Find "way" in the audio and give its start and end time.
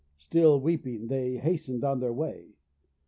2.11-2.55